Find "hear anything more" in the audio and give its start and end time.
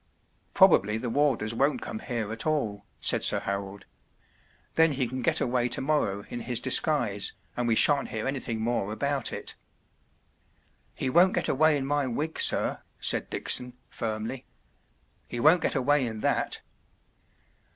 8.09-8.91